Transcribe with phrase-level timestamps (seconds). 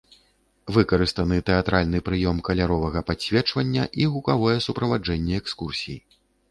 [0.77, 5.99] Выкарыстаны тэатральны прыём каляровага падсвечвання і гукавое суправаджэнне экскурсій.